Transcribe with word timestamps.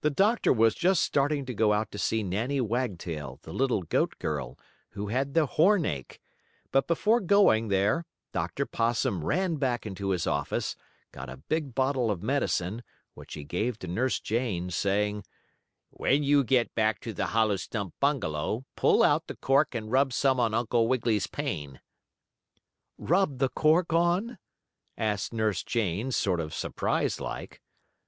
The 0.00 0.10
doctor 0.10 0.52
was 0.52 0.74
just 0.74 1.04
starting 1.04 1.42
out 1.42 1.46
to 1.46 1.54
go 1.54 1.84
to 1.84 1.98
see 1.98 2.24
Nannie 2.24 2.60
Wagtail, 2.60 3.38
the 3.42 3.54
little 3.54 3.82
goat 3.82 4.18
girl, 4.18 4.58
who 4.90 5.06
had 5.06 5.34
the 5.34 5.46
hornache, 5.46 6.18
but 6.72 6.88
before 6.88 7.20
going 7.20 7.68
there 7.68 8.06
Dr. 8.32 8.66
Possum 8.66 9.24
ran 9.24 9.54
back 9.54 9.86
into 9.86 10.10
his 10.10 10.26
office, 10.26 10.74
got 11.12 11.28
a 11.30 11.36
big 11.36 11.76
bottle 11.76 12.10
of 12.10 12.24
medicine, 12.24 12.82
which 13.14 13.34
he 13.34 13.44
gave 13.44 13.78
to 13.78 13.86
Nurse 13.86 14.18
Jane, 14.18 14.68
saying: 14.72 15.22
"When 15.90 16.24
you 16.24 16.42
get 16.42 16.74
back 16.74 16.98
to 17.02 17.12
the 17.12 17.26
hollow 17.26 17.54
stump 17.54 17.94
bungalow 18.00 18.64
pull 18.74 19.04
out 19.04 19.28
the 19.28 19.36
cork 19.36 19.76
and 19.76 19.92
rub 19.92 20.12
some 20.12 20.40
on 20.40 20.54
Uncle 20.54 20.88
Wiggily's 20.88 21.28
pain." 21.28 21.80
"Rub 22.98 23.38
the 23.38 23.50
cork 23.50 23.92
on?" 23.92 24.38
asked 24.98 25.32
Nurse 25.32 25.62
Jane, 25.62 26.10
sort 26.10 26.40
of 26.40 26.52
surprised 26.52 27.20
like. 27.20 27.62